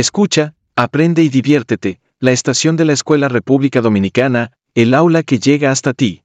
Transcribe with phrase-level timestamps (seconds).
[0.00, 5.70] Escucha, aprende y diviértete, la estación de la Escuela República Dominicana, el aula que llega
[5.70, 6.22] hasta ti.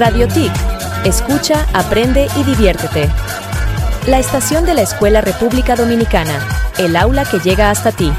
[0.00, 0.50] Radio TIC.
[1.04, 3.06] Escucha, aprende y diviértete.
[4.06, 6.40] La estación de la Escuela República Dominicana,
[6.78, 8.10] el aula que llega hasta ti.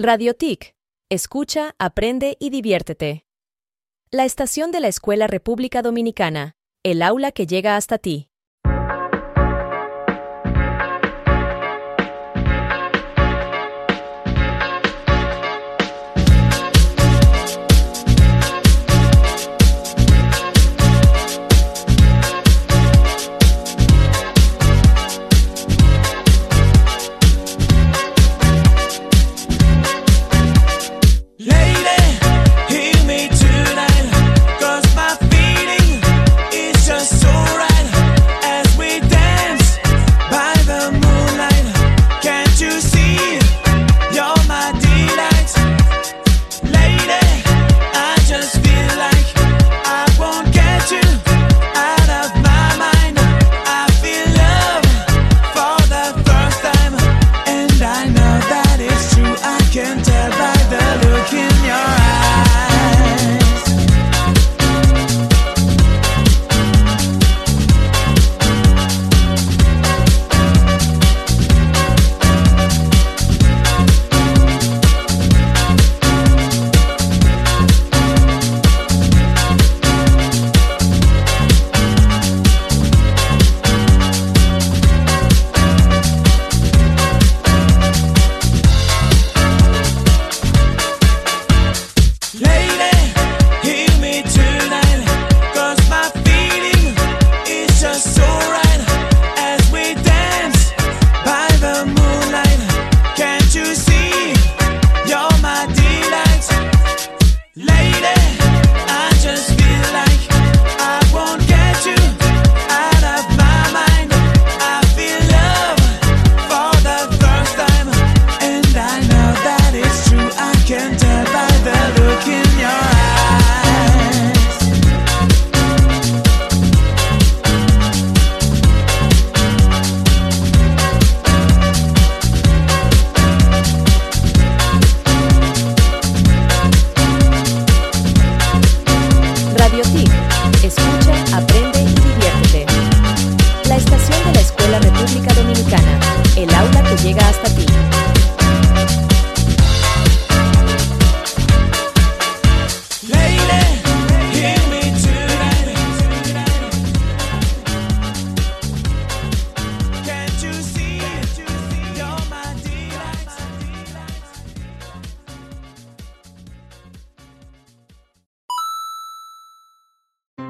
[0.00, 0.76] Radiotic.
[1.10, 3.24] Escucha, aprende y diviértete.
[4.12, 6.54] La estación de la Escuela República Dominicana,
[6.84, 8.27] el aula que llega hasta ti.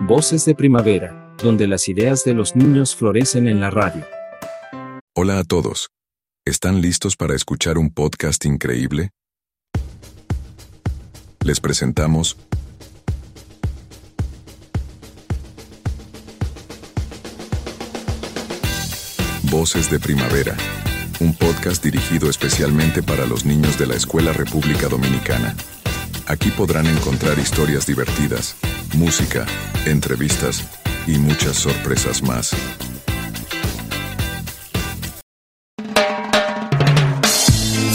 [0.09, 4.07] Voces de Primavera, donde las ideas de los niños florecen en la radio.
[5.15, 5.91] Hola a todos.
[6.47, 9.11] ¿Están listos para escuchar un podcast increíble?
[11.45, 12.39] Les presentamos
[19.51, 20.57] Voces de Primavera,
[21.21, 25.55] un podcast dirigido especialmente para los niños de la Escuela República Dominicana.
[26.29, 28.57] Aquí podrán encontrar historias divertidas,
[28.95, 29.47] música,
[29.87, 30.63] entrevistas
[31.07, 32.55] y muchas sorpresas más.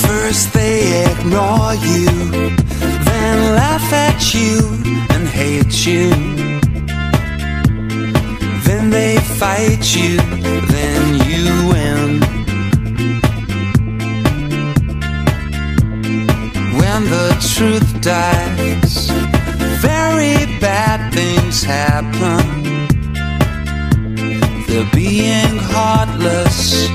[0.01, 2.07] First they ignore you,
[3.05, 4.67] then laugh at you
[5.09, 6.09] and hate you.
[8.65, 10.17] Then they fight you,
[18.03, 19.09] dies,
[19.79, 22.43] very bad things happen.
[24.67, 26.89] They're being heartless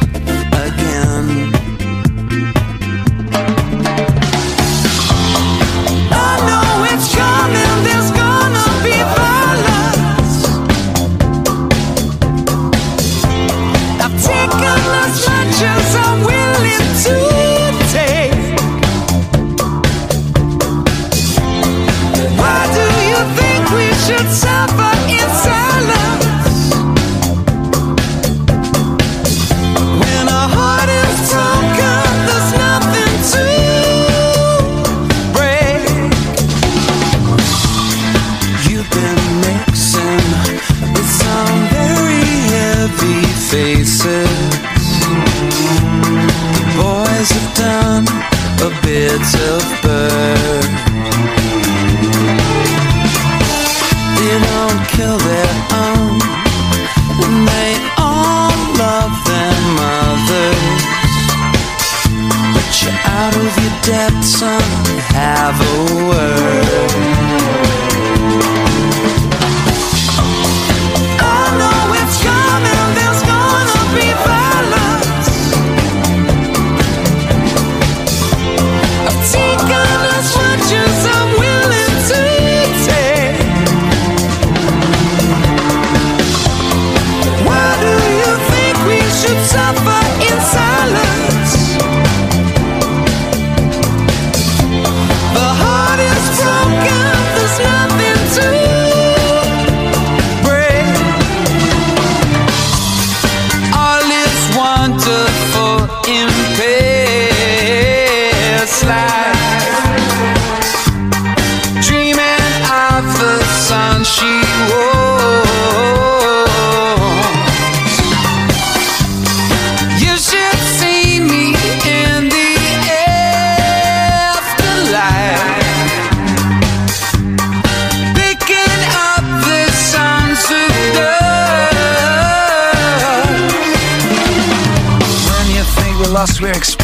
[64.39, 64.78] song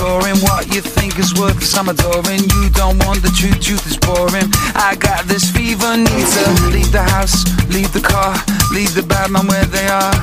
[0.04, 2.44] we're what you think is worth sum adoring.
[2.56, 4.48] You don't want the truth, truth is boring.
[4.74, 8.36] I got this fever, need to leave the house, leave the car,
[8.72, 10.14] leave the bad man where they are.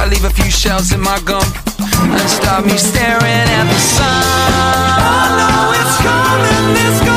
[0.00, 1.46] I leave a few shells in my gum
[1.78, 4.50] and stop me staring at the sun.
[4.98, 7.09] I know it's coming, there's gonna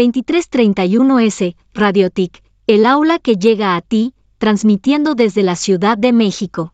[0.00, 6.72] 2331S, Radiotic, el aula que llega a ti, transmitiendo desde la Ciudad de México.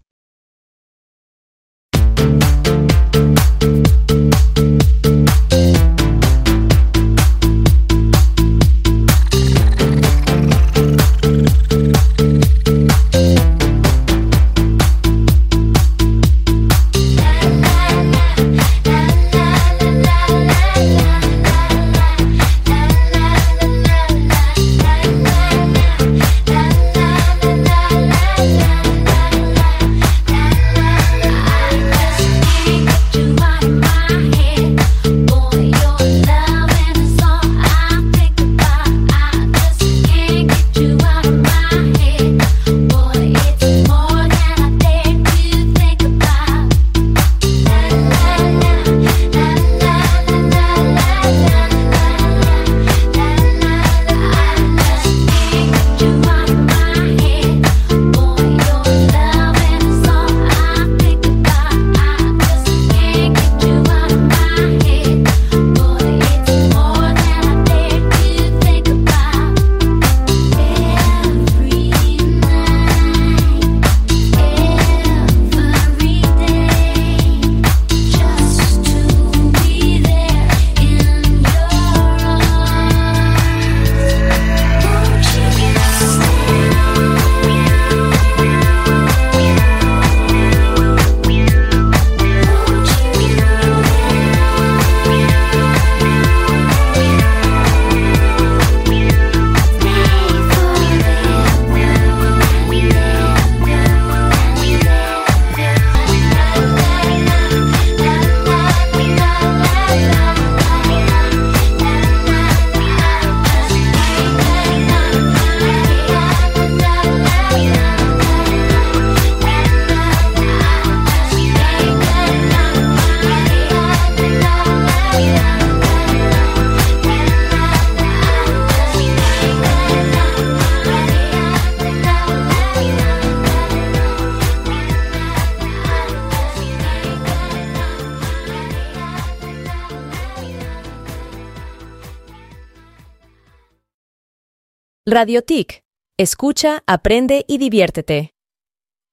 [145.18, 145.82] Radio TIC.
[146.18, 148.34] Escucha, aprende y diviértete.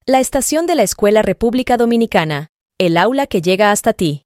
[0.05, 4.25] La estación de la Escuela República Dominicana, el aula que llega hasta ti.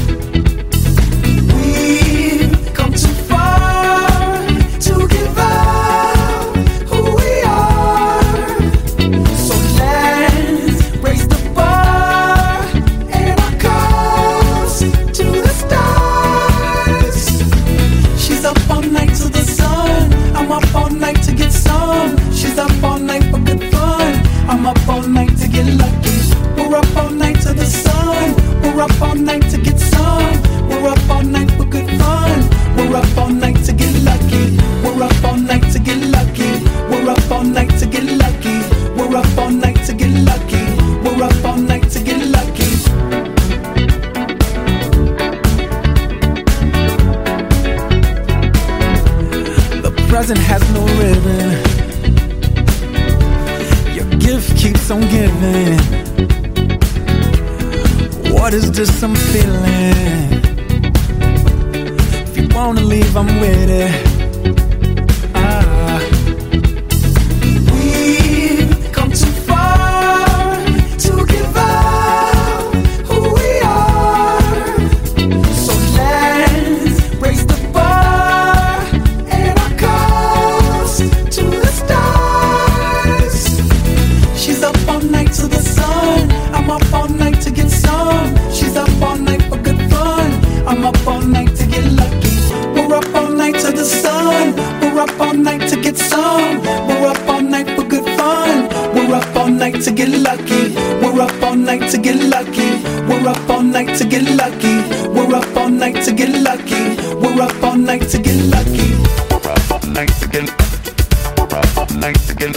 [111.95, 112.53] night again.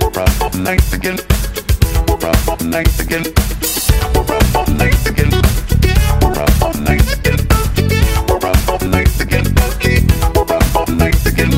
[0.00, 1.18] We're up all night again.
[2.06, 3.24] We're up all night again.
[4.14, 5.30] We're up all night again.
[6.22, 7.38] We're up all night again.
[8.28, 9.44] We're up all night again.
[10.34, 11.50] We're up all night again.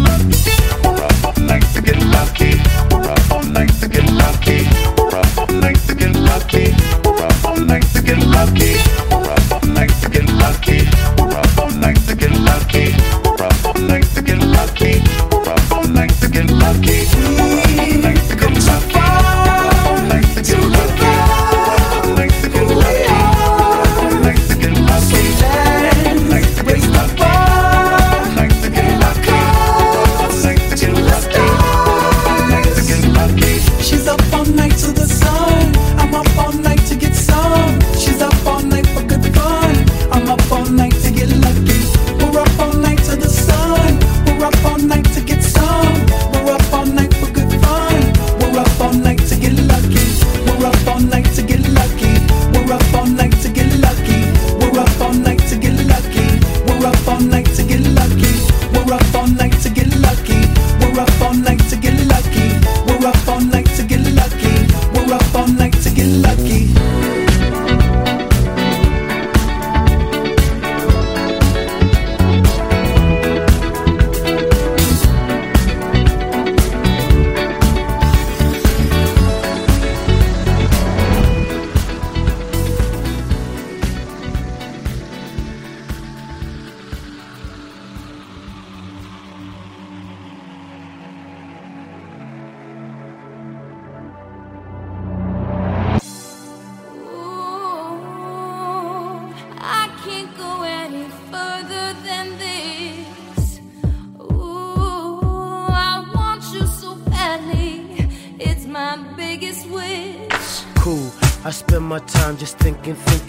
[0.82, 2.10] We're up all night again.
[2.10, 2.60] Lucky.
[2.90, 4.16] We're up all night again.
[4.16, 4.68] Lucky.
[4.96, 6.24] We're up all night again.
[6.24, 6.74] Lucky.
[7.04, 8.30] We're up all night again.
[8.30, 8.69] Lucky.